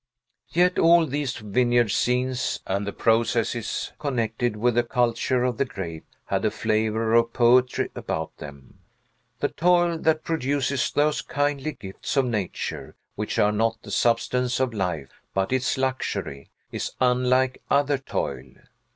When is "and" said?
2.65-2.87